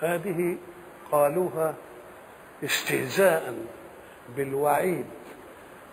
[0.00, 0.56] هذه
[1.12, 1.74] قالوها
[2.64, 3.54] استهزاء
[4.36, 5.06] بالوعيد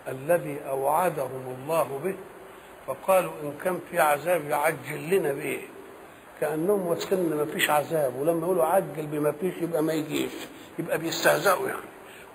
[0.08, 2.14] الذي أوعدهم الله به
[2.86, 5.62] فقالوا إن كان في عذاب يعجل لنا به.
[6.40, 10.32] كأنهم واثقين ان ما فيش عذاب ولما يقولوا عجل بما فيش يبقى ما يجيش
[10.78, 11.80] يبقى بيستهزئوا يعني.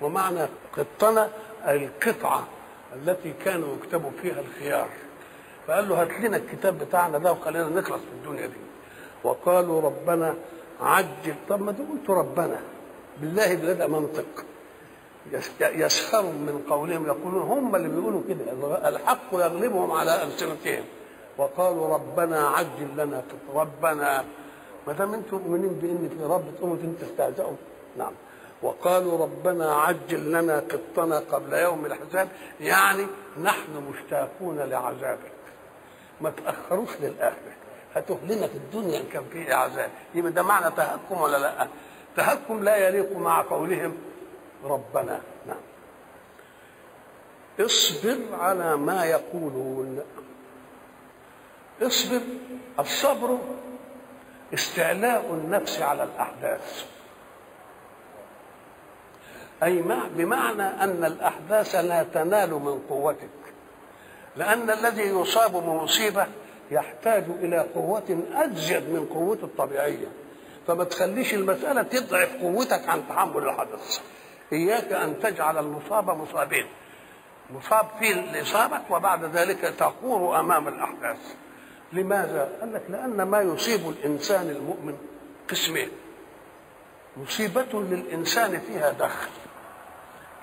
[0.01, 0.47] ومعنى
[0.77, 1.29] قطنا
[1.67, 2.47] القطعة
[2.95, 4.89] التي كانوا يكتبوا فيها الخيار.
[5.67, 8.57] فقال له هات لنا الكتاب بتاعنا ده وخلينا نخلص من الدنيا دي.
[9.23, 10.35] وقالوا ربنا
[10.81, 12.61] عجل طب ما قلت ربنا.
[13.21, 14.45] بالله ده منطق.
[15.61, 18.89] يسخروا من قولهم يقولون هم اللي بيقولوا كده.
[18.89, 20.83] الحق يغلبهم على ألسنتهم.
[21.37, 24.25] وقالوا ربنا عجل لنا ربنا.
[24.87, 27.55] ما دام أنتم مؤمنين بان في رب تقوموا تستهزئوا.
[27.97, 28.13] نعم.
[28.61, 32.27] وقالوا ربنا عجل لنا قطنا قبل يوم الحساب
[32.61, 33.05] يعني
[33.43, 35.31] نحن مشتاقون لعذابك.
[36.21, 37.50] ما تأخروش للآخرة.
[37.95, 39.89] هتهلنا في الدنيا إن كان فيه عذاب.
[40.15, 41.67] يبقى ده معنى تهكم ولا لا؟
[42.17, 43.97] تهكم لا يليق مع قولهم
[44.63, 45.21] ربنا.
[45.47, 45.57] نعم.
[47.59, 50.03] اصبر على ما يقولون.
[51.81, 52.21] اصبر.
[52.79, 53.37] الصبر
[54.53, 56.85] استعلاء النفس على الأحداث.
[59.63, 63.29] أي مع بمعنى أن الأحداث لا تنال من قوتك.
[64.35, 66.27] لأن الذي يصاب بمصيبة
[66.71, 70.07] يحتاج إلى قوة ازيد من قوته الطبيعية.
[70.67, 73.99] فما تخليش المسألة تضعف قوتك عن تحمل الحدث.
[74.53, 76.65] إياك أن تجعل المصاب مصابين.
[77.49, 81.35] مصاب في الإصابة وبعد ذلك تقور أمام الأحداث.
[81.93, 84.97] لماذا؟ قال لك لأن ما يصيب الإنسان المؤمن
[85.49, 85.89] قسمين.
[87.17, 89.29] مصيبة للإنسان فيها دخل.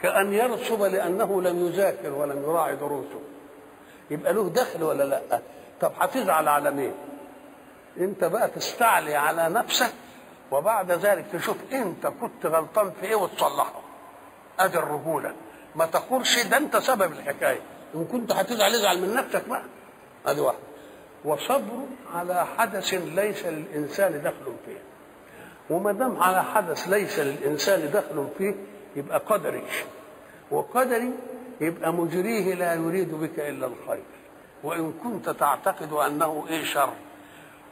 [0.03, 3.21] كأن يرسب لأنه لم يذاكر ولم يراعي دروسه.
[4.11, 5.41] يبقى له دخل ولا لأ؟
[5.81, 6.93] طب هتزعل على مين
[7.99, 9.93] انت بقى تستعلي على نفسك
[10.51, 13.81] وبعد ذلك تشوف انت كنت غلطان في إيه وتصلحه.
[14.61, 15.33] ادي الرجولة.
[15.77, 17.61] ما تقولش ده انت سبب الحكاية.
[17.95, 19.63] ان كنت هتزعل ازعل من نفسك بقى.
[20.27, 20.59] ادي واحدة.
[21.25, 24.79] وصبر على حدث ليس للإنسان دخل فيه.
[25.71, 28.55] وما دام على حدث ليس للإنسان دخل فيه
[28.97, 29.63] يبقى قدري.
[30.51, 31.11] وقدري
[31.61, 34.03] يبقى مجريه لا يريد بك إلا الخير.
[34.65, 36.93] وإن كنت تعتقد أنه إيه شر.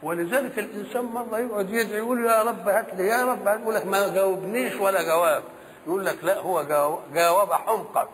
[0.03, 4.13] ولذلك الإنسان مرة يقعد يدعي يقول يا رب هات لي يا رب يقول لك ما
[4.13, 5.43] جاوبنيش ولا جواب.
[5.87, 6.63] يقول لك لا هو
[7.13, 8.09] جاوب حمقك.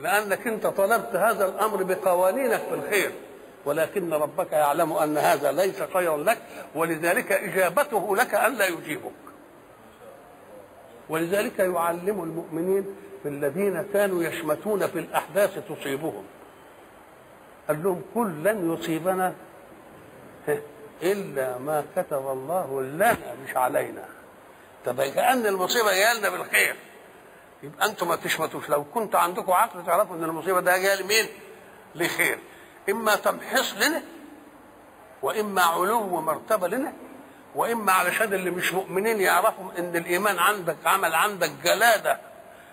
[0.00, 3.12] لأنك أنت طلبت هذا الأمر بقوانينك في الخير.
[3.64, 6.38] ولكن ربك يعلم أن هذا ليس خيرا لك
[6.74, 9.12] ولذلك إجابته لك الا يجيبك.
[11.08, 12.96] ولذلك يعلم المؤمنين
[13.26, 16.24] الذين كانوا يشمتون في الأحداث تصيبهم.
[17.68, 19.34] قال لهم كل لن يصيبنا
[21.02, 24.04] إلا ما كتب الله لنا مش علينا.
[24.86, 26.76] طب كأن المصيبة جاية لنا بالخير.
[27.62, 28.68] يبقى أنتم ما تشمتوش.
[28.68, 31.26] لو كنت عندكم عقل تعرفوا إن المصيبة ده جاية لمين؟
[31.94, 32.38] لخير.
[32.90, 34.02] إما تمحيص لنا
[35.22, 36.92] وإما علو مرتبه لنا
[37.54, 42.18] وإما علشان اللي مش مؤمنين يعرفوا إن الإيمان عندك عمل عندك جلادة.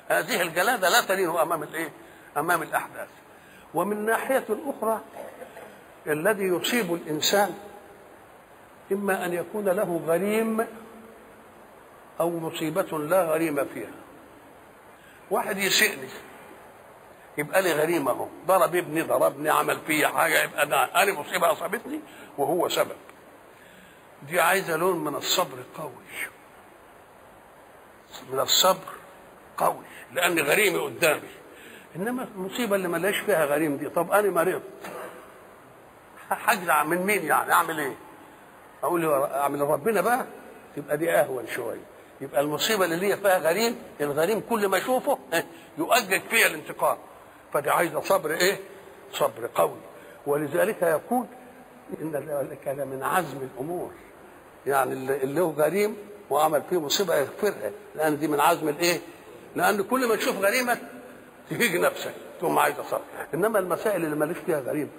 [0.08, 1.90] هذه الجلادة لا تلين أمام الإيه؟
[2.38, 3.08] أمام الأحداث.
[3.74, 5.02] ومن ناحية أخرى
[6.08, 7.58] الذي يصيب الإنسان
[8.92, 10.68] إما أن يكون له غريم
[12.20, 13.92] أو مصيبة لا غريم فيها.
[15.32, 16.08] واحد يسئني
[17.38, 18.28] يبقى لي غريمه أهو.
[18.48, 22.00] ضرب ابني ضربني عمل فيا حاجة يبقى أنا أنا مصيبة أصابتني
[22.38, 22.98] وهو سبب.
[24.28, 25.92] دي عايزة لون من الصبر قوي.
[28.32, 28.94] من الصبر
[29.58, 29.84] قوي
[30.14, 31.30] لأن غريمي قدامي.
[31.96, 33.90] إنما المصيبه اللي ملاش فيها غريم دي.
[33.90, 34.62] طب أنا مريض.
[36.30, 37.96] هجزع من مين يعني؟ أعمل إيه؟
[38.84, 40.26] أقول أعمل ربنا بقى.
[40.76, 41.82] تبقى دي أهون شوية.
[42.22, 45.18] يبقى المصيبة اللي هي فيها غريم الغريم كل ما أشوفه
[45.78, 46.98] يؤجج فيها الانتقام.
[47.54, 48.60] فدي عايزة صبر إيه؟
[49.14, 49.78] صبر قوي.
[50.28, 51.26] ولذلك يقول
[52.02, 53.92] إن ذلك من عزم الأمور.
[54.66, 55.98] يعني اللي هو غريم
[56.30, 57.72] وعمل فيه مصيبة يغفرها.
[57.96, 59.00] لأن دي من عزم الإيه؟
[59.56, 60.80] لأن كل ما تشوف غريمك
[61.50, 63.02] تهيج نفسك تقوم عايز صبر
[63.34, 64.90] إنما المسائل اللي ماليش فيها غريم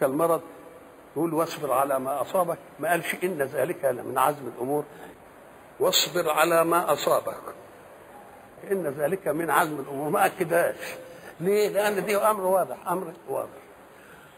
[0.00, 0.40] كالمرض
[1.16, 2.58] يقول واصبر على ما أصابك.
[2.78, 4.84] ما قالش إن ذلك من عزم الأمور.
[5.80, 7.36] واصبر على ما أصابك.
[8.70, 10.10] إن ذلك من عزم الأمور.
[10.10, 10.76] ما أكدهاش.
[11.40, 13.50] ليه؟ لأن دي أمر واضح أمر واضح.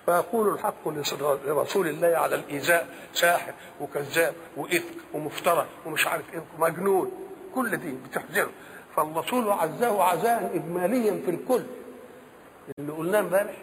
[0.06, 7.12] فيقول الحق لرسول الله على الإيذاء ساحر وكذاب وإفك ومفترى ومش عارف إيه ومجنون
[7.54, 8.50] كل دي بتحزنه
[8.96, 11.62] فالرسول عزاه عزاء اجماليا في الكل.
[12.78, 13.56] اللي قلناه امبارح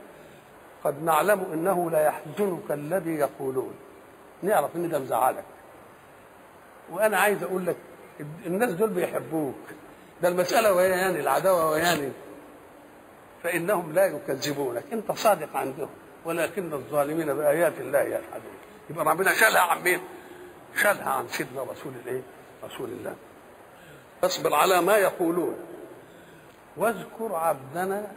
[0.83, 3.73] قد نعلم إنه لا يحزنك الذي يقولون.
[4.43, 5.43] نعرف إن ده مزعلك.
[6.91, 7.75] وأنا عايز أقول لك
[8.45, 9.55] الناس دول بيحبوك.
[10.21, 12.11] ده المسألة وياني العداوة وياني
[13.43, 14.83] فإنهم لا يكذبونك.
[14.93, 15.89] أنت صادق عندهم.
[16.25, 18.53] ولكن الظالمين بآيات الله يجحدون.
[18.89, 19.99] يبقى ربنا شالها عن مين؟
[20.75, 22.21] شالها عن سيدنا رسول الايه؟
[22.63, 23.15] رسول الله.
[24.23, 25.55] اصبر على ما يقولون.
[26.77, 28.11] واذكر عبدنا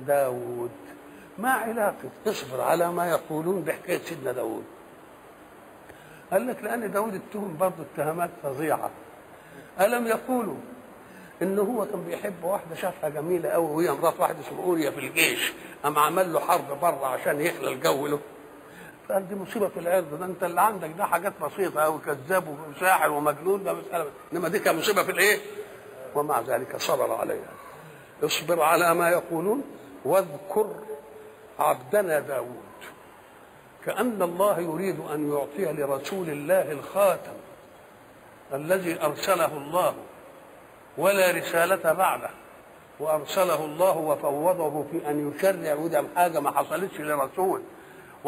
[0.00, 0.70] داود.
[1.38, 4.64] ما علاقة؟ اصبر على ما يقولون بحكاية سيدنا داود.
[6.32, 8.90] قال لك لأن داود اتهم برضه اتهامات فظيعة.
[9.80, 10.56] ألم يقولوا
[11.42, 15.52] إن هو كان بيحب واحدة شافها جميلة أوي وهي مرات واحد اسمه أوريا في الجيش
[15.82, 18.18] قام عمل له حرب بره عشان يخلى الجو له؟
[19.08, 23.10] فقال دي مصيبة في العرض ده أنت اللي عندك ده حاجات بسيطة أوي كذاب وساحر
[23.10, 25.38] ومجنون ده مسألة إنما دي كان مصيبة في الإيه؟
[26.14, 27.48] ومع ذلك صبر عليها.
[28.22, 29.64] اصبر على ما يقولون
[30.04, 30.74] واذكر
[31.58, 32.62] عبدنا داود.
[33.86, 37.32] كأن الله يريد أن يعطي لرسول الله الخاتم
[38.54, 39.94] الذي أرسله الله
[40.98, 42.30] ولا رسالة بعده.
[43.00, 47.62] وأرسله الله وفوضه في أن يشرع ودم حاجة ما حصلتش لرسول.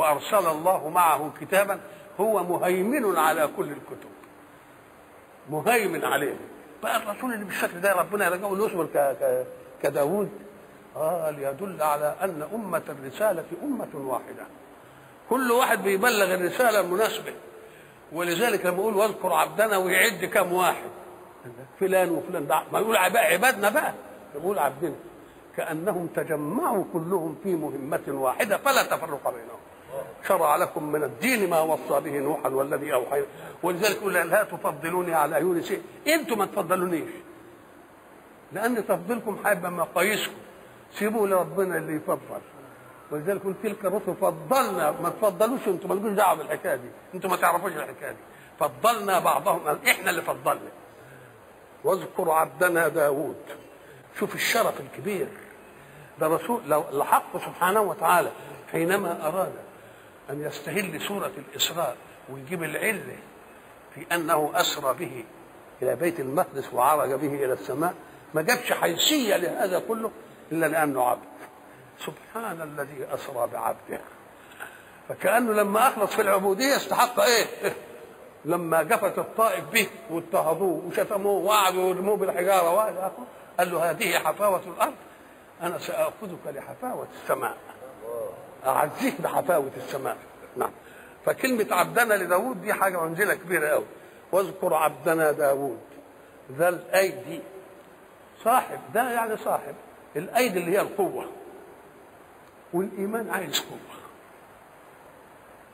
[0.00, 1.80] وأرسل الله معه كتابا
[2.20, 4.10] هو مهيمن على كل الكتب.
[5.50, 6.36] مهيمن عليه.
[6.82, 8.88] بقى الرسول اللي بالشكل ده ربنا يرجعه يصبر
[9.82, 10.30] كداود.
[10.94, 14.46] قال يدل على أن أمة الرسالة أمة واحدة.
[15.30, 17.34] كل واحد بيبلغ الرسالة المناسبة.
[18.12, 20.90] ولذلك لما يقول واذكر عبدنا ويعد كم واحد.
[21.80, 22.46] فلان وفلان.
[22.46, 23.94] ده ما يقول عبادنا بقى.
[24.34, 24.96] يقول عبدنا.
[25.56, 29.60] كأنهم تجمعوا كلهم في مهمة واحدة فلا تفرق بينهم.
[30.28, 33.26] شرع لكم من الدين ما وصى به نوحا والذي اوحينا
[33.62, 35.82] ولذلك يقول لا تفضلوني على عيون شيء.
[36.08, 37.10] أنتم ما تفضلونيش.
[38.52, 40.34] لأن تفضيلكم هيبقى مقاييسكم
[40.92, 42.40] سيبوا لربنا اللي يفضل.
[43.10, 44.90] ولذلك قلت تلك الرسل فضلنا.
[44.90, 45.88] ما تفضلوش أنتم.
[45.88, 46.88] مالكوش دعوة بالحكاية دي.
[47.14, 48.18] أنتم ما تعرفوش الحكاية دي.
[48.60, 49.78] فضلنا بعضهم.
[49.88, 50.70] إحنا اللي فضلنا.
[51.84, 53.42] واذكر عبدنا داود
[54.18, 55.28] شوف الشرف الكبير.
[56.20, 58.30] ده رسول لو الحق سبحانه وتعالى
[58.72, 59.52] حينما أراد
[60.30, 61.96] أن يستهل سوره الاسراء
[62.28, 63.16] ويجيب العلة
[63.94, 65.24] في أنه أسرى به
[65.82, 67.94] إلى بيت المقدس وعرج به إلى السماء.
[68.34, 70.10] ما جابش حيثية لهذا كله
[70.52, 71.28] إلا لأنه عبد.
[72.06, 74.00] سبحان الذي أسرى بعبده.
[75.08, 77.46] فكأنه لما أخلص في العبودية استحق إيه؟
[78.44, 83.12] لما جفت الطائف به واضطهدوه وشتموه وقعدوا يرموه بالحجارة وهذا
[83.58, 84.94] قال له هذه حفاوة الأرض.
[85.62, 87.56] أنا ساخذك لحفاوة السماء.
[88.66, 90.16] أعزيك بحفاوة السماء.
[90.56, 90.70] نعم.
[91.26, 93.86] فكلمة عبدنا لداود دي حاجة منزلة كبيرة قوي
[94.32, 95.80] واذكر عبدنا داود
[96.52, 97.40] ذا الأيدي.
[98.44, 98.78] صاحب.
[98.94, 99.74] ده يعني صاحب.
[100.16, 101.24] الأيدي اللي هي القوة.
[102.72, 104.00] والإيمان عايز قوة.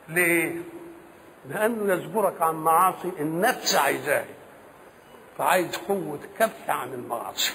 [0.08, 0.60] ليه؟
[1.48, 4.24] لأنه يجبرك عن معاصي النفس عايزاها.
[5.38, 7.54] فعايز قوة كف عن المعاصي.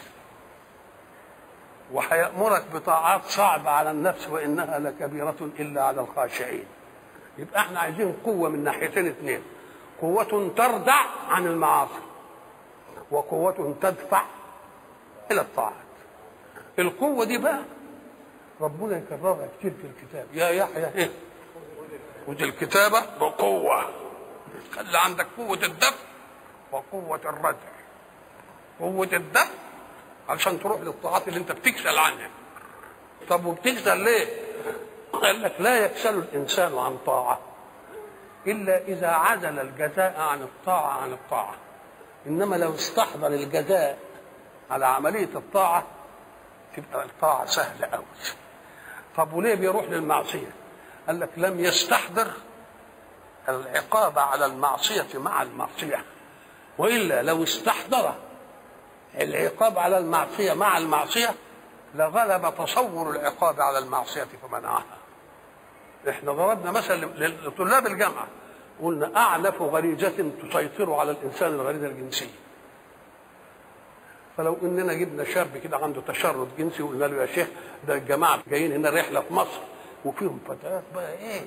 [1.91, 6.65] وهيأمرك بطاعات صعبة على النفس وإنها لكبيرة إلا على الخاشعين.
[7.37, 9.43] يبقى إحنا عايزين قوة من ناحيتين اثنين
[10.01, 12.01] قوة تردع عن المعاصي
[13.11, 14.23] وقوة تدفع
[15.31, 15.73] إلى الطاعات.
[16.79, 17.59] القوة دي بقى
[18.61, 20.27] ربنا يكررها كتير في الكتاب.
[20.33, 21.11] يا يحيى إيه؟
[22.27, 23.85] ودي الكتابة بقوة.
[24.75, 25.95] خلي عندك قوة الدفع
[26.71, 27.71] وقوة الردع
[28.79, 29.49] قوة الدفع
[30.29, 32.29] علشان تروح للطاعات اللي انت بتكسل عنها.
[33.29, 34.27] طب وبتكسل ليه؟
[35.13, 37.39] قال لك لا يكسل الإنسان عن طاعة
[38.47, 41.55] إلا إذا عزل الجزاء عن الطاعة عن الطاعة.
[42.27, 43.97] إنما لو استحضر الجزاء
[44.71, 45.83] على عملية الطاعة
[46.77, 48.05] تبقى الطاعة سهلة قوي
[49.17, 50.51] طب وليه بيروح للمعصية؟
[51.07, 52.31] قال لك لم يستحضر
[53.49, 56.05] العقاب على المعصية مع المعصية.
[56.77, 58.13] وإلا لو استحضر
[59.19, 61.35] العقاب على المعصية مع المعصية
[61.95, 64.85] لغلب تصور العقاب على المعصية فمنعها.
[66.09, 67.05] إحنا ضربنا مثل
[67.45, 68.27] لطلاب الجامعة
[68.81, 72.29] قلنا أعنف غريزة تسيطر على الإنسان الغريزه الجنسيه
[74.37, 77.47] فلو إننا جبنا شاب كده عنده تشرد جنسي وقلنا له يا شيخ
[77.87, 79.59] ده الجماعة جايين هنا رحلة في مصر
[80.05, 81.41] وفيهم فتيات بقى إيه؟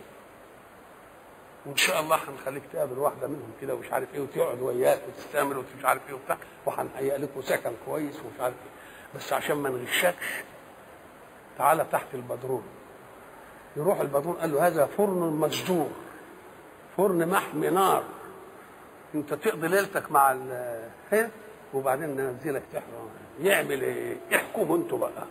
[1.66, 5.84] وإن شاء الله هنخليك تقابل واحدة منهم كده ومش عارف إيه وتقعد وياك وتستعمل ومش
[5.84, 6.38] عارف إيه وبتاع.
[6.66, 9.18] وهنهيئ لكم سكن كويس ومش عارف إيه.
[9.20, 10.42] بس عشان ما نغشكش
[11.58, 12.62] تعالى تحت البدرون.
[13.76, 15.90] يروح البدرون قال له هذا فرن مسجور
[16.96, 18.04] فرن محمي نار
[19.14, 21.30] أنت تقضي ليلتك مع ال
[21.74, 23.10] وبعدين ننزلك تحرم.
[23.40, 25.26] يعمل إيه؟ احكموا أنتوا بقى.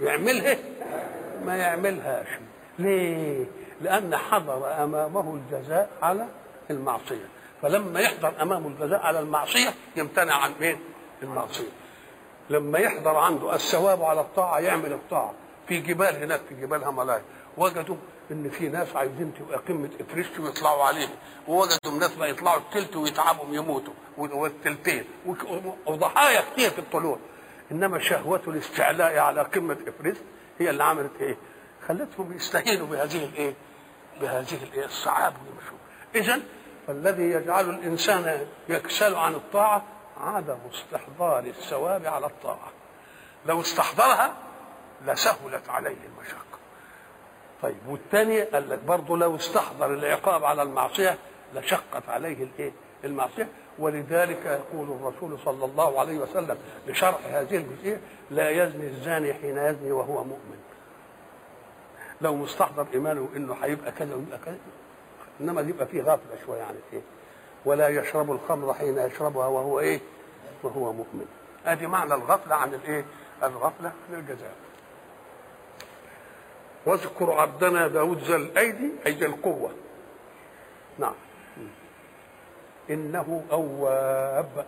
[0.00, 0.56] يعملها؟
[1.44, 2.26] ما يعملهاش.
[2.78, 3.46] ليه؟
[3.80, 6.26] لأن حضر أمامه الجزاء على
[6.70, 7.28] المعصية.
[7.62, 10.78] فلما يحضر أمامه الجزاء على المعصية يمتنع عن مين؟
[11.22, 11.68] المعصية.
[12.50, 15.34] لما يحضر عنده الثواب على الطاعة يعمل الطاعة.
[15.68, 17.22] في جبال هناك في جبال هملايا
[17.56, 17.96] وجدوا
[18.30, 21.08] إن في ناس عايزين تبقى قمة افريست ويطلعوا عليه
[21.48, 23.92] ووجدوا ناس بقى يطلعوا التلت ويتعبوا يموتوا.
[24.16, 25.04] والتلتين.
[25.86, 27.18] وضحايا كتير في الطلوع.
[27.72, 30.22] إنما شهوة الاستعلاء على قمة إفريست
[30.58, 31.36] هي اللي عملت إيه؟
[31.88, 33.54] خلتهم يستهينوا بهذه الايه؟
[34.20, 35.78] بهذه الايه؟ الصعاب ويمشوا.
[36.14, 36.42] اذا
[36.86, 39.84] فالذي يجعل الإنسان يكسل عن الطاعة
[40.20, 42.72] عدم استحضار الثواب على الطاعة.
[43.46, 44.34] لو استحضرها
[45.06, 46.58] لسهلت عليه المشقه.
[47.62, 51.18] طيب والثاني قال لك برضه لو استحضر العقاب على المعصية
[51.54, 52.72] لشقت عليه الايه؟
[53.04, 53.48] المعصية
[53.78, 58.00] ولذلك يقول الرسول صلى الله عليه وسلم لشرح هذه الجزئية
[58.30, 60.58] لا يزني الزاني حين يزني وهو مؤمن.
[62.24, 64.58] لو مستحضر إيمانه إنه هيبقى كذا ويبقى كذا
[65.40, 67.02] إنما يبقى فيه غفلة شوية عن الايه؟
[67.64, 70.00] ولا يشرب الخمر حين يشربها وهو إيه؟
[70.62, 71.26] وهو مؤمن.
[71.66, 73.04] أدي معنى الغفلة عن الإيه؟
[73.42, 74.54] الغفلة عن الجزاء.
[76.86, 79.70] واذكر عبدنا داود ذا الايدي أي القوة.
[80.98, 81.14] نعم.
[82.90, 84.66] إنه أواب.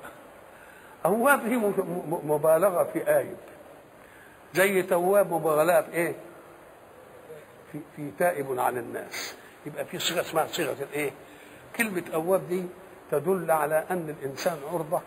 [1.07, 1.57] أواب هي
[2.25, 3.37] مبالغة في آيب.
[4.55, 6.15] زي تواب مبالغه في إيه؟
[7.97, 9.35] في في تائب عن الناس.
[9.67, 11.11] يبقى في صيغة اسمها صيغة الايه؟
[11.77, 12.65] كلمة اواب دي
[13.11, 15.01] تدل على أن الإنسان عرضة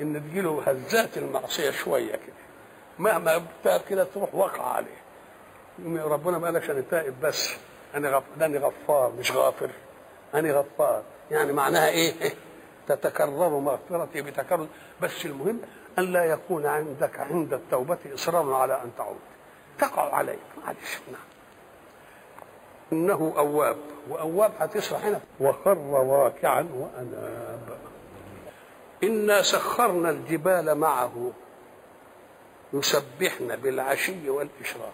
[0.00, 2.36] إن تجيله هزات المعصية شوية كده.
[2.98, 5.02] مهما ابتاب كده تروح واقع عليه.
[6.04, 7.56] ربنا ما قالش أنا تائب بس.
[7.94, 8.22] أنا غف...
[8.42, 9.70] أنا غفار مش غافر.
[10.34, 11.02] أنا غفار.
[11.30, 12.12] يعني معناها إيه؟
[12.88, 14.66] تتكرر مغفرتي بتكرر.
[15.02, 15.60] بس المهم
[15.98, 19.16] أن لا يكون عندك عند التوبة إصرار على أن تعود.
[19.78, 20.38] تقع عليك.
[20.64, 20.98] معلش.
[21.12, 21.20] نعم.
[22.92, 23.76] إنه أواب
[24.10, 27.78] وأواب هتشرح هنا وخر راكعا وأناب.
[29.04, 31.32] إنا سخرنا الجبال معه
[32.72, 34.92] يسبحن بالعشي والإشراق.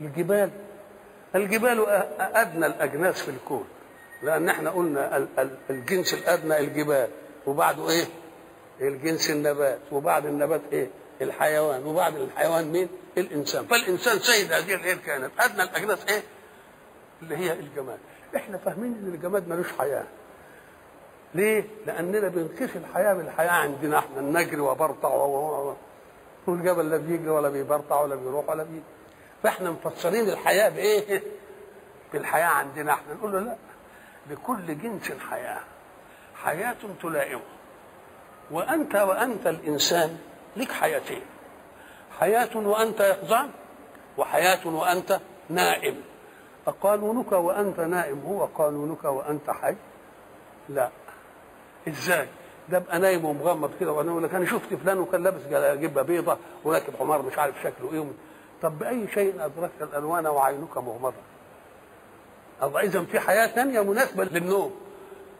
[0.00, 0.50] الجبال
[1.34, 1.86] الجبال
[2.18, 3.64] أدنى الأجناس في الكون.
[4.22, 5.28] لأن إحنا قلنا
[5.70, 7.08] الجنس الأدنى الجبال
[7.46, 8.04] وبعده إيه؟
[8.80, 10.88] الجنس النبات وبعد النبات إيه؟
[11.22, 11.86] الحيوان.
[11.86, 12.88] وبعد الحيوان مين؟
[13.18, 13.66] الإنسان.
[13.66, 16.22] فالإنسان سيد هذه الكائنات أدنى الأجناس إيه؟
[17.22, 17.98] اللي هي الجماد.
[18.36, 20.04] إحنا فاهمين إن الجماد ملوش حياة.
[21.34, 25.08] ليه؟ لأننا بنقيس الحياة بالحياة عندنا إحنا نجري وبرطع.
[26.46, 28.82] والجبل لا بيجري ولا بيبرطع ولا بيروح ولا بيجي.
[29.42, 31.22] فإحنا مفسرين الحياة بإيه؟
[32.12, 33.14] بالحياة عندنا إحنا.
[33.14, 33.56] نقول له لا
[34.30, 35.60] لكل جنس حياه
[36.34, 37.42] حياة تلائمه
[38.50, 40.18] وأنت وأنت الإنسان
[40.56, 41.22] لك حياتين.
[42.18, 43.50] حياة وأنت يقظان
[44.18, 46.02] وحياة وأنت نائم.
[46.66, 49.76] قانونك وأنت نائم هو قانونك وأنت حي؟
[50.68, 50.90] لا.
[51.88, 52.28] إزاي؟
[52.68, 55.42] ده أبقى نايم ومغمض كده وأنا أقول لك أنا شفت فلان وكان لابس
[55.80, 58.04] جبة بيضة وراكب حمار مش عارف شكله إيه
[58.62, 61.14] طب بأي شيء أدركت الألوان وعينك مغمضة؟
[62.62, 64.74] الله اذا في حياة ثانية مناسبة للنوم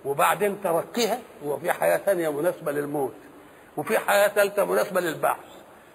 [0.05, 3.15] وبعدين ترقيها وفي حياة ثانية مناسبة للموت
[3.77, 5.37] وفي حياة ثالثه مناسبة للبعث.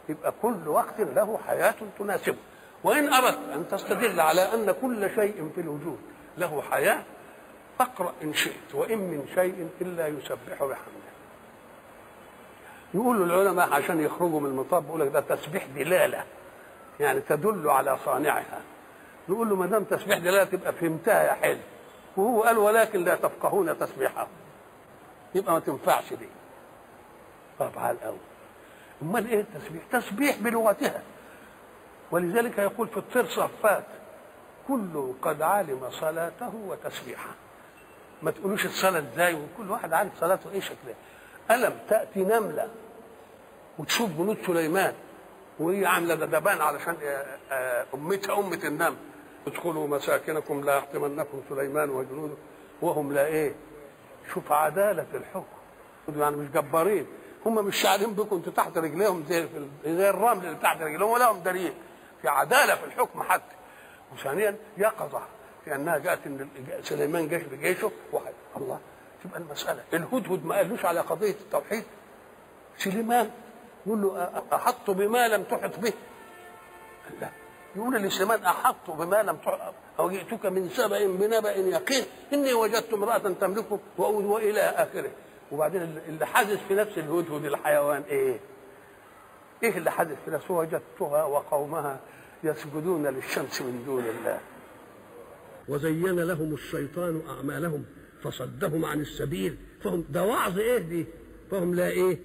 [0.10, 2.38] يبقى كل وقت له حياة تناسبه.
[2.86, 6.00] وإن أردت أن تستدل على أن كل شيء في الوجود
[6.38, 7.04] له حياة
[7.80, 11.12] فاقرأ إن شئت وإن من شيء إلا يسبح بحمده.
[12.94, 16.24] يقول العلماء عشان يخرجوا من المطاب يقول لك ده تسبيح دلالة
[17.00, 18.62] يعني تدل على صانعها.
[19.30, 21.60] نقول له ما دام تسبيح دلالة تبقى فهمتها يا حلو.
[22.18, 24.28] وهو قال ولكن لا تفقهون تسبيحه.
[25.36, 26.28] يبقى ما تنفعش دي.
[27.60, 28.18] طب على الأول
[29.02, 31.02] أمال إيه التسبيح؟ تسبيح بلغتها.
[32.12, 33.86] ولذلك يقول في الطير صفات
[34.68, 37.30] كل قد علم صلاته وتسبيحه.
[38.24, 40.96] ما تقولوش الصلاة إزاي وكل واحد عارف صلاته إيه شكلها.
[41.52, 42.70] ألم تأتي نملة
[43.80, 44.94] وتشوف جنود سليمان
[45.60, 46.98] وهي عاملة دبان علشان
[47.94, 48.98] أمتها أمة النمل.
[49.48, 52.36] ادخلوا مساكنكم لا يحطمنكم سليمان وجنوده
[52.82, 53.56] وهم لا إيه؟
[54.34, 55.46] شوف عدالة الحكم.
[56.18, 57.08] يعني مش جبارين.
[57.46, 59.48] هم مش شاعرين بكم أنتوا تحت رجليهم زي
[59.86, 61.74] زي الرمل اللي تحت رجليهم ولا هم دليل
[62.26, 63.56] في عدالة في الحكم حتى.
[64.14, 65.22] وثانيا يقظه
[65.66, 66.50] كانها جاءت ان
[66.84, 68.34] سليمان جاش بجيشه واحد.
[68.58, 68.80] الله.
[69.24, 69.84] تبقى المسألة.
[69.94, 71.84] الهدهد ما قالوش على قضية التوحيد.
[72.78, 73.32] سليمان
[73.86, 75.94] يقول له أحط بما لم تحط به.
[77.22, 77.30] لا.
[77.76, 83.18] يقول لسليمان أحط بما لم تحط أو جئتك من سبأ بنبأ يقين إني وجدت امرأة
[83.18, 85.12] تملكه والى آخره.
[85.52, 88.40] وبعدين اللي حدث في نفس الهدهد الحيوان إيه؟
[89.64, 92.00] إيه اللي حدث نفسه؟ وجدتها وقومها
[92.44, 94.40] يسجدون للشمس من دون الله.
[95.68, 97.86] وزين لهم الشيطان أعمالهم
[98.24, 101.06] فصدهم عن السبيل فهم ده وعظ إيه دي؟
[101.52, 102.20] فهم لا إيه؟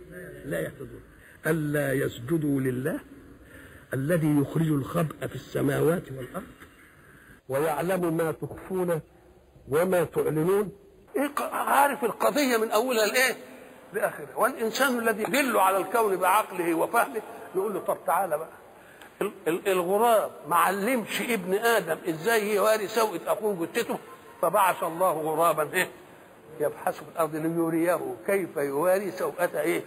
[0.45, 1.01] لا يهتدون.
[1.47, 3.01] ألا يسجدوا لله
[3.95, 6.45] الذي يخرج الخبأ في السماوات والأرض
[7.49, 9.01] ويعلم ما تخفون
[9.69, 10.73] وما تعلنون.
[11.17, 13.37] إيه عارف القضية من أولها لإيه؟
[13.93, 17.23] لاخرها والإنسان الذي يدل على الكون بعقله وفهمه
[17.55, 18.49] نقول له طب تعالى بقى.
[19.47, 23.99] الغراب ما علمش ابن آدم إزاي يواري سوءة أخوه جثته
[24.43, 25.89] فبعث الله غرابا إيه؟
[26.61, 29.83] يبحث في الأرض ليريه كيف يواري سوءة إيه؟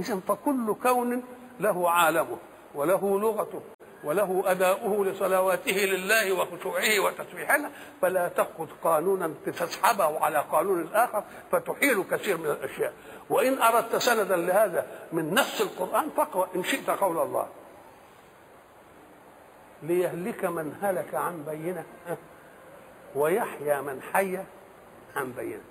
[0.00, 1.22] اذا فكل كون
[1.60, 2.36] له عالمه
[2.74, 3.62] وله لغته
[4.04, 7.70] وله اداؤه لصلواته لله وخشوعه وتسبيحه
[8.02, 12.92] فلا تأخذ قانونا تسحبه على قانون آخر فتحيل كثير من الأشياء.
[13.30, 17.48] وإن أردت سندا لهذا من نص القرآن فاقرأ إن شئت قول الله.
[19.82, 21.84] ليهلك من هلك عن بينة
[23.14, 24.38] ويحيى من حي
[25.16, 25.62] عن بينة.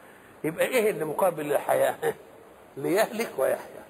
[0.43, 2.13] يبقى إيه اللي مقابل للحياه
[2.77, 3.83] ليهلك ويحيى.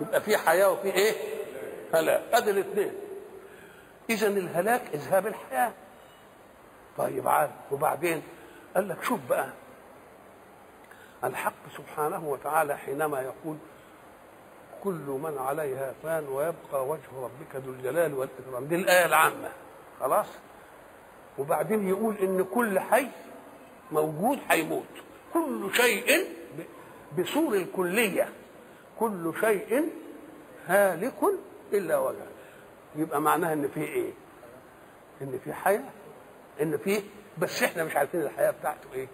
[0.00, 1.12] يبقى في حياة وفي إيه؟
[1.94, 2.22] هلاك.
[2.32, 2.92] ادي الاثنين.
[4.10, 5.72] إذا الهلاك إذهاب الحياة.
[6.98, 7.50] طيب عاد.
[7.70, 8.22] وبعدين
[8.74, 9.48] قال لك شوف بقى.
[11.24, 13.56] الحق سبحانه وتعالى حينما يقول
[14.84, 18.64] كل من عليها فان ويبقى وجه ربك ذو الجلال والإكرام.
[18.64, 19.52] دي الآية العامة.
[20.00, 20.26] خلاص؟
[21.38, 23.08] وبعدين يقول إن كل حي
[23.92, 24.86] موجود هيموت
[25.32, 26.28] كل شيء
[27.18, 28.28] بصور الكلية.
[28.98, 29.90] كل شيء
[30.66, 31.22] هالك
[31.72, 32.35] إلا وجهه.
[32.96, 34.12] يبقى معناها إن في إيه؟
[35.22, 35.84] إن في حياة
[36.62, 37.02] إن في
[37.38, 39.08] بس إحنا مش عارفين الحياة بتاعته إيه؟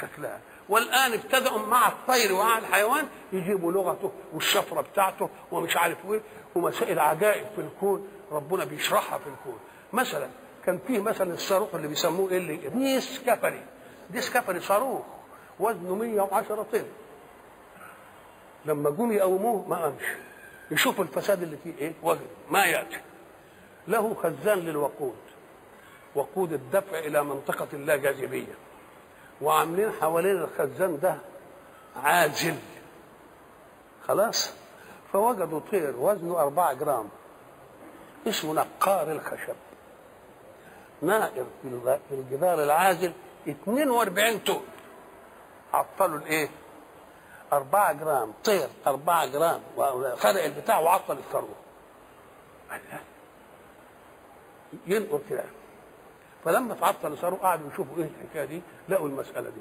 [0.00, 0.40] شكلها.
[0.68, 6.20] والآن ابتدأوا مع الطير ومع الحيوان يجيبوا لغته والشفرة بتاعته ومش عارف إيه
[6.54, 9.58] ومسائل عجائب في الكون ربنا بيشرحها في الكون.
[9.92, 10.28] مثلا
[10.64, 13.64] كان فيه مثلا الصاروخ اللي بيسموه إيه؟ اللي ديسكفري
[14.10, 15.02] ديسكفري صاروخ
[15.60, 16.84] وزنه 110 طن.
[18.64, 20.02] لما جم يقوموه ما قامش.
[20.70, 23.00] يشوفوا الفساد اللي فيه إيه؟ وجد ما يأتي.
[23.88, 25.16] له خزان للوقود
[26.14, 28.54] وقود الدفع إلى منطقة اللا جاذبية
[29.42, 31.16] وعاملين حوالين الخزان ده
[31.96, 32.54] عازل
[34.08, 34.52] خلاص؟
[35.12, 37.08] فوجدوا طير وزنه أربعة جرام
[38.28, 39.54] اسمه نقار الخشب
[41.02, 41.46] نائر
[42.08, 43.12] في الجدار العازل
[43.48, 44.60] 42 طن.
[45.74, 46.48] عطلوا الإيه؟
[47.52, 49.60] 4 جرام طير 4 جرام
[50.16, 51.54] خلق البتاع وعطل الثروه
[54.86, 55.44] ينقر كده.
[56.44, 59.60] فلما تعطل صاروا قعدوا يشوفوا إيه الحكاية دي لقوا المسألة دي.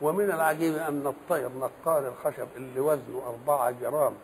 [0.00, 4.14] ومن العجيب أن الطير نقار الخشب اللي وزنه 4 جرام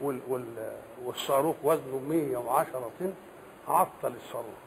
[0.00, 0.72] وال وال
[1.04, 3.14] والصاروخ وزنه 110 طن
[3.68, 4.58] عطل الصاروخ.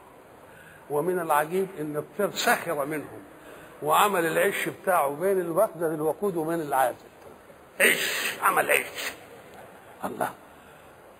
[0.90, 3.22] ومن العجيب إن الطير سخر منهم
[3.82, 6.96] وعمل العش بتاعه بين المخزن الوقود وبين العازل.
[7.80, 9.12] عش عمل عش.
[10.04, 10.30] الله.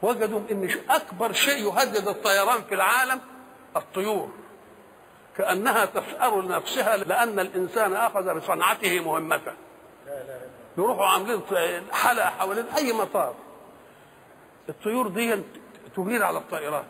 [0.02, 3.20] وجدوا إن أكبر شيء يهدد الطيران في العالم
[3.76, 4.28] الطيور.
[5.36, 9.52] كأنها تسأر لنفسها لأن الإنسان أخذ بصنعته مهمته
[10.78, 11.42] يروحوا عاملين
[11.92, 13.34] حلقة حوالين أي مطار.
[14.68, 15.42] الطيور دي
[15.96, 16.84] تغير على الطائرات.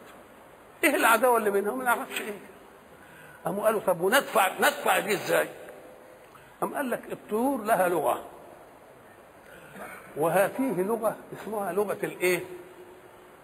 [0.85, 2.39] إيه العداوة اللي بينهم ما نعرفش إيه.
[3.45, 5.49] قاموا قالوا طب وندفع ندفع دي إزاي؟
[6.61, 8.25] قام قال لك الطيور لها لغة.
[10.17, 12.41] وهذه لغة اسمها لغة الإيه؟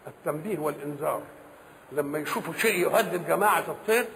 [0.07, 1.23] التنبيه والإنذار.
[1.93, 4.07] لما يشوفوا شيء يهدد جماعة الطير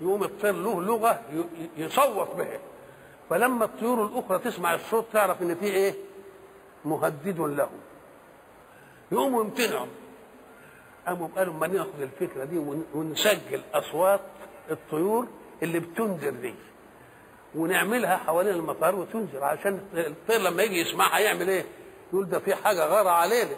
[0.00, 1.20] يقوم الطير له لغة
[1.76, 2.58] يصوت بها.
[3.30, 5.94] فلما الطيور الأخرى تسمع الصوت تعرف إن في إيه؟
[6.84, 7.80] مهدد لهم.
[9.12, 9.86] يقوموا يمتنعوا.
[11.06, 12.58] قاموا قالوا ما ناخذ الفكرة دي
[12.94, 14.20] ونسجل أصوات
[14.70, 15.26] الطيور
[15.62, 16.54] اللي بتنذر دي
[17.54, 21.64] ونعملها حوالين المطار وتنذر عشان الطير لما يجي يسمعها يعمل إيه؟
[22.12, 23.56] يقول ده في حاجة غار علينا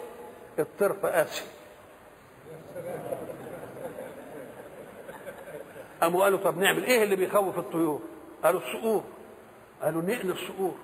[0.59, 1.43] الطير فقاسي
[6.03, 8.01] قاموا قالوا طب نعمل إيه اللي بيخوف الطيور؟
[8.43, 9.03] قالوا الصقور.
[9.81, 10.75] قالوا نقل الصقور.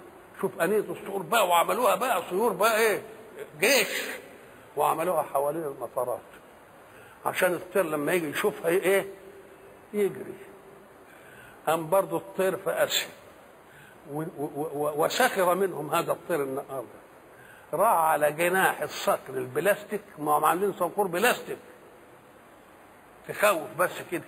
[0.41, 3.01] شوف أنية الصقور بقى وعملوها بقى صيور بقى إيه؟
[3.60, 4.01] جيش.
[4.77, 6.19] وعملوها حوالين المطارات.
[7.25, 9.05] عشان الطير لما يجي يشوفها إيه؟
[9.93, 10.34] يجري.
[11.67, 12.58] قام برضه الطير
[14.75, 16.99] و- وسخر منهم هذا الطير النهارده.
[17.73, 20.01] راح على جناح الصقر البلاستيك.
[20.19, 21.58] ما هم عاملين صقور بلاستيك.
[23.27, 24.23] تخوف بس كده.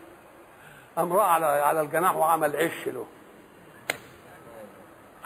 [0.95, 3.07] قام على على الجناح وعمل عش له.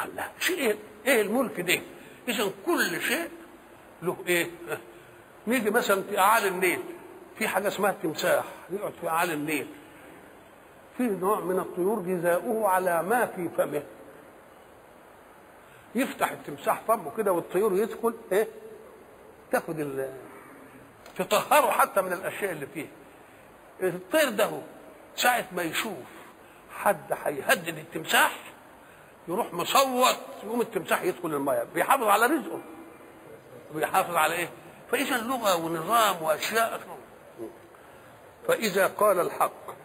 [0.06, 0.76] الله شيء إيه
[1.06, 1.80] إيه الملك ده؟
[2.28, 3.30] إذا كل شيء
[4.02, 4.48] له إيه؟
[5.48, 6.80] نيجي مثلا في اعالي النيل
[7.38, 9.68] في حاجة اسمها التمساح يقعد في اعالي النيل.
[10.98, 13.84] في نوع من الطيور غذاؤه على ما في فمه.
[15.96, 18.48] يفتح التمساح فمه كده والطيور يدخل إيه؟
[19.52, 20.10] تاخد
[21.18, 22.88] تطهره حتى من الأشياء اللي فيه.
[23.84, 24.62] الطير ده هو.
[25.16, 25.98] ساعة ما يشوف
[26.78, 28.32] حد هيهدد التمساح
[29.28, 32.62] يروح مصوت يقوم التمساح يدخل الماء بيحافظ على رزقه.
[33.76, 34.50] بيحافظ على إيه؟
[34.92, 36.82] فإذا لغه ونظام وأشياء
[38.48, 39.76] فإذا قال الحق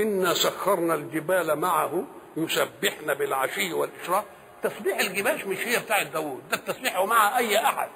[0.00, 2.04] إنا سخرنا الجبال معه
[2.36, 4.24] يسبحن بالعشي والإشراق.
[4.62, 7.88] تسبيح الجبال مش هي بتاعت داوود ده التسبيح مع أي أحد.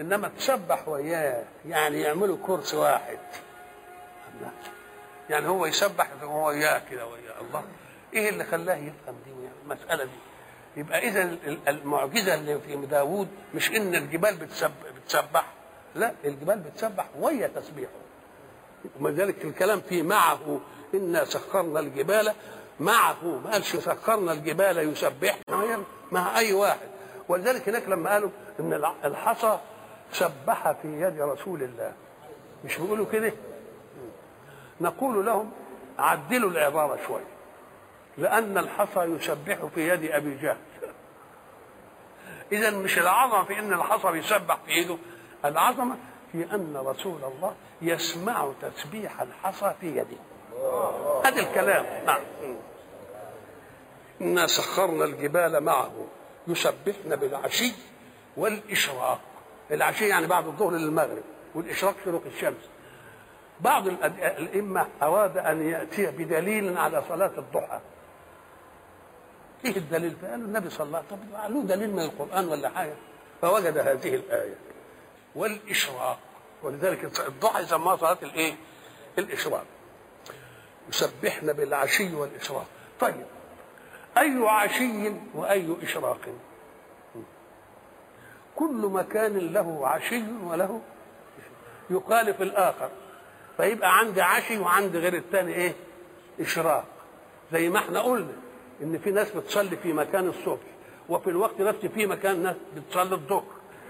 [0.00, 3.18] إنما تسبح وياه يعني يعملوا كرسي واحد.
[5.30, 7.64] يعني هو يسبح وهو وياه كده وياه الله.
[8.14, 9.30] إيه اللي خلاه يفهم دي
[9.64, 10.10] المساله دي؟
[10.76, 14.72] يبقى إذا ال- المعجزة اللي في داوود مش إن الجبال بتسبح,
[15.04, 15.46] بتسبح.
[15.94, 17.92] لا الجبال بتسبح ويا تسبيحه.
[19.00, 20.60] ومن ذلك الكلام فيه معه
[20.94, 22.32] إنا سخرنا الجبال
[22.80, 26.88] معه ما قالش سخرنا الجبال يسبحنا مع أي واحد.
[27.28, 28.72] ولذلك هناك لما قالوا إن
[29.04, 29.58] الحصى
[30.12, 31.92] سبح في يد رسول الله.
[32.64, 33.32] مش بيقولوا كده؟
[34.80, 35.50] نقول لهم
[35.98, 37.38] عدلوا العبارة شوية
[38.18, 40.56] لأن الحصى يسبح في يد أبي جهل.
[42.52, 44.96] اذا مش العظمة في إن الحصى بيسبح في ايده
[45.44, 45.96] العظمة
[46.32, 50.16] في أن رسول الله يسمع تسبيح الحصى في يده.
[51.24, 52.04] هذا الكلام.
[52.06, 52.20] نعم.
[54.20, 56.06] إنا سخرنا الجبال معه.
[56.46, 57.72] يسبحن بالعشي
[58.36, 59.20] والإشراق.
[59.70, 61.22] العشي يعني بعد الظهر للمغرب
[61.54, 62.68] والإشراق شروق الشمس.
[63.60, 67.80] بعض الأئمة أراد أن يأتي بدليل على صلاة الضحى.
[69.64, 72.94] إيه الدليل؟ فقال النبي صلى الله عليه وسلم طب له دليل من القرآن ولا حاجة؟
[73.42, 74.54] فوجد هذه الآية.
[75.34, 76.18] والإشراق
[76.62, 78.54] ولذلك الضحى يسموها صلاة الإيه؟
[79.18, 79.64] الإشراق.
[80.88, 82.66] يسبحن بالعشي والإشراق.
[83.00, 83.26] طيب
[84.18, 86.20] أي عشي وأي إشراق؟
[88.56, 90.80] كل مكان له عشي وله
[91.90, 92.90] يخالف الآخر
[93.58, 95.74] فيبقى عندي عشي وعندي غير الثاني إيه؟
[96.40, 96.84] إشراق.
[97.52, 98.32] زي ما إحنا قلنا
[98.82, 100.66] إن في ناس بتصلي في مكان الصبح
[101.08, 103.44] وفي الوقت نفسه في مكان ناس بتصلي الظهر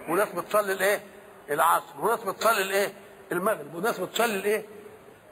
[0.08, 1.00] وناس بتصلي الإيه؟
[1.50, 2.92] العصر وناس بتصلي الإيه؟
[3.32, 4.64] المغرب وناس بتصلي الإيه؟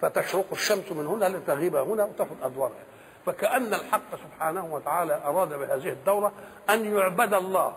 [0.03, 2.85] فتشرق الشمس من هنا لتغيب هنا وتاخذ أدوارها.
[3.27, 6.33] فكأن الحق سبحانه وتعالى أراد بهذه الدورة
[6.71, 7.75] أن يعبد الله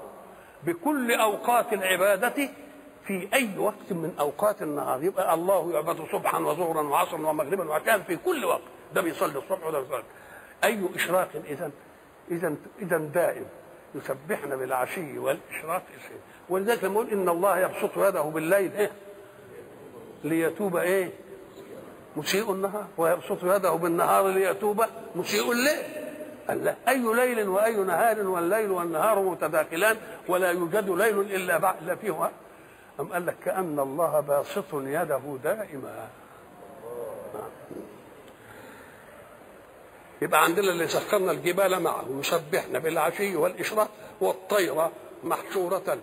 [0.63, 2.49] بكل أوقات العبادة
[3.09, 5.03] في أي وقت من أوقات النهار.
[5.03, 8.61] يبقى الله يعبد صبحا وظهرا وعصرا ومغربا وعشاء في كل وقت.
[8.95, 10.03] ده بيصلي الصبح وده بيصلي.
[10.63, 11.71] أي إشراق إذا
[12.31, 13.45] إذا إذا دائم
[13.95, 15.83] يسبحن بالعشي والإشراق
[16.49, 18.91] ولذلك لما إن الله يبسط يده بالليل إيه؟
[20.23, 21.11] ليتوب إيه؟
[22.15, 22.87] مسيء النهار.
[22.97, 24.83] ويبسط يده بالنهار ليتوب
[25.15, 25.83] مسيء الليل.
[26.47, 26.75] قال لا.
[26.87, 32.29] أي ليل وأي نهار والليل والنهار متداخلان ولا يوجد ليل إلا بعد إلا فيه
[32.99, 36.09] أم قال لك كأن الله باسط يده دائما؟
[40.21, 43.89] يبقى عندنا اللي سخرنا الجبال معه يسبحن بالعشي والإشراق
[44.21, 44.89] والطير
[45.23, 45.97] محشورة.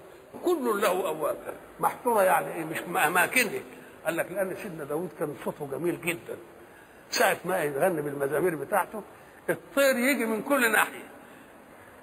[0.45, 1.55] كل له أواب.
[1.81, 3.61] محشورة يعني إيه؟ مش أماكنه.
[4.07, 6.37] قال لك لأن سيدنا داود كان صوته جميل جدا.
[7.11, 9.03] ساعة ما يغني بالمزامير بتاعته
[9.51, 11.09] الطير يجي من كل ناحية.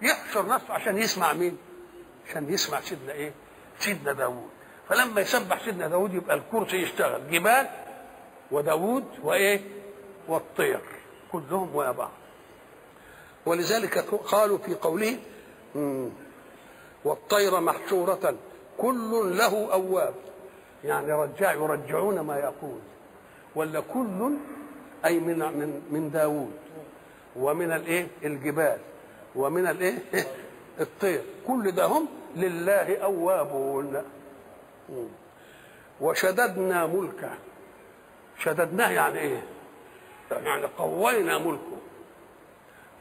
[0.02, 1.58] يحشر نفسه عشان يسمع مين؟
[2.30, 3.34] عشان يسمع سيدنا إيه؟
[3.80, 4.50] سيدنا داوود.
[4.90, 7.32] فلما يسبح سيدنا داوود يبقى الكرسي يشتغل.
[7.32, 7.68] جبال
[8.52, 9.62] وداوود وإيه؟
[10.28, 10.80] والطير.
[11.32, 12.12] كلهم ويا بعض.
[13.46, 15.18] ولذلك قالوا في قوله
[17.06, 18.36] والطير محشورة
[18.78, 20.14] كل له أواب.
[20.84, 22.80] يعني رجع يرجعون ما يقول.
[23.56, 24.34] ولا كل
[25.06, 26.52] أي من من من داوود.
[27.36, 28.78] ومن الإيه؟ الجبال.
[29.36, 29.98] ومن الإيه؟
[30.80, 31.22] الطير.
[31.48, 34.04] كل ده هم لله أوابون.
[36.02, 37.32] وشددنا ملكه.
[38.40, 39.44] شددناه يعني إيه؟
[40.32, 41.78] يعني قوينا ملكه.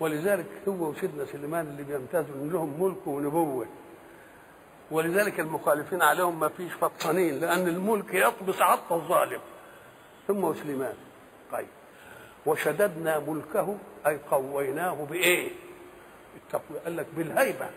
[0.01, 3.67] ولذلك هو وسيدنا سليمان اللي بيمتازوا إن لهم ملك ونبوة.
[4.91, 9.41] ولذلك المخالفين عليهم ما فيش فطانين لأن الملك يطبس عط الظالم.
[10.29, 10.95] ثم وسليمان
[11.53, 11.69] طيب.
[12.47, 15.51] وشددنا ملكه أي قويناه بإيه؟
[16.37, 17.71] التقوية قال لك بالهيبة.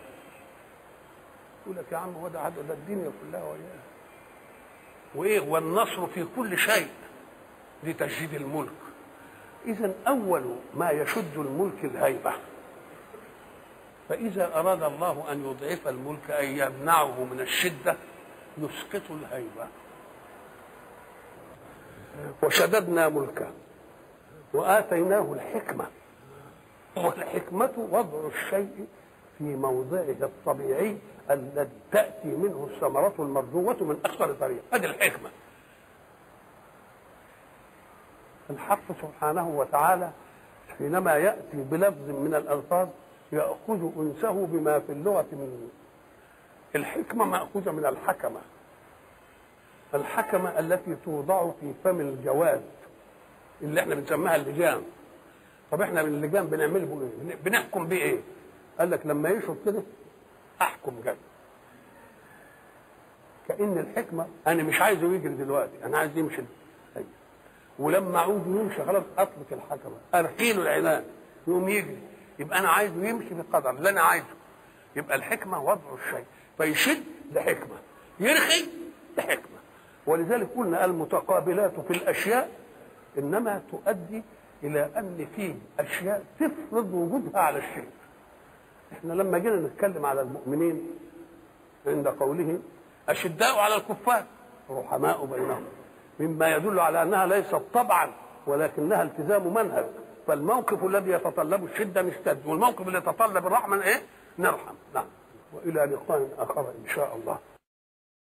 [1.65, 3.94] يقول لك يا عم هو ده الدنيا كلها وياه
[5.15, 6.87] وإيه والنصر في كل شيء
[7.83, 8.71] لتجديد الملك.
[9.65, 12.33] اذا أول ما يشد الملك الهيبة.
[14.09, 17.95] فإذا أراد الله أن يضعف الملك أن يمنعه من الشدة
[18.57, 19.67] يسقط الهيبة.
[22.43, 23.51] وشددنا ملكه
[24.53, 25.87] وآتيناه الحكمة.
[26.97, 28.87] والحكمة وضع الشيء
[29.37, 30.97] في موضعه الطبيعي
[31.31, 35.29] الذي تأتي منه الثمرة المرجوة من أكثر طريق هذه الحكمة.
[38.49, 40.11] الحق سبحانه وتعالى
[40.77, 42.87] حينما يأتي بلفظ من الألفاظ
[43.31, 45.69] يأخذ أنسه بما في اللغة من
[46.75, 48.39] الحكمة مأخوذة من الحكمة.
[49.93, 52.61] الحكمة التي توضع في فم الجواد
[53.61, 54.81] اللي إحنا بنسميها اللجام
[55.71, 56.85] طب إحنا من اللجام بنعمله
[57.25, 58.19] بايه؟ بنحكم بيه إيه؟
[58.79, 59.83] قال لك لما يشرب كده
[60.61, 61.17] أحكم جد.
[63.47, 66.43] كأن الحكمة أنا مش عايزه يجري دلوقتي أنا عايز يمشي.
[66.97, 67.07] أيوة.
[67.79, 71.03] ولما أعود يمشي خلاص أطلق الحكمة ارحيله العنان
[71.47, 71.99] يقوم يجري.
[72.39, 74.35] يبقى أنا عايزه يمشي بقدر اللي أنا عايزه.
[74.95, 76.25] يبقى الحكمة وضع الشيء.
[76.57, 77.75] فيشد لحكمة
[78.19, 78.69] يرخي
[79.17, 79.55] لحكمة.
[80.05, 82.49] ولذلك قلنا المتقابلات في الأشياء
[83.17, 84.23] إنما تؤدي
[84.63, 87.89] إلى أن في أشياء تفرض وجودها على الشيء.
[88.99, 90.91] إحنا لما جينا نتكلم على المؤمنين
[91.87, 92.59] عند قوله
[93.09, 94.23] أشداء على الكفار
[94.69, 95.63] رحماء بينهم
[96.19, 98.11] مما يدل على أنها ليست طبعا
[98.47, 99.85] ولكنها التزام منهج.
[100.27, 104.01] فالموقف الذي يتطلب الشدة نشتد والموقف اللي يتطلب الرحمة إيه؟
[104.39, 104.75] نرحم.
[104.93, 105.05] نعم.
[105.53, 107.37] وإلى لقاء آخر إن شاء الله.